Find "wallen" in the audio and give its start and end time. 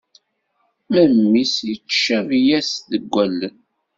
3.13-3.55